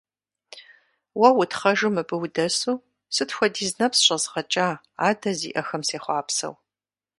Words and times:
Уэ 1.19 1.29
утхъэжу 1.39 1.91
мыбы 1.95 2.15
удэсу, 2.23 2.75
сыт 3.15 3.29
хуэдиз 3.35 3.71
нэпс 3.79 3.99
щӀэзгъэкӀа 4.05 4.67
адэ 5.07 5.31
зиӀэхэм 5.39 5.81
сехъуапсэу. 5.87 6.53